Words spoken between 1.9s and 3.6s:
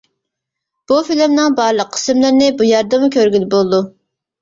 قىسىملىرىنى بۇ يەردىنمۇ كۆرگىلى